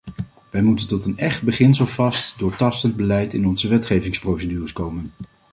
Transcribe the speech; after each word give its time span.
Wij 0.49 0.61
moeten 0.61 0.87
tot 0.87 1.05
een 1.05 1.17
echt 1.17 1.41
beginselvast, 1.41 2.39
doortastend 2.39 2.95
beleid 2.95 3.33
in 3.33 3.47
onze 3.47 3.67
wetgevingsprocedures 3.67 4.73
komen. 4.73 5.11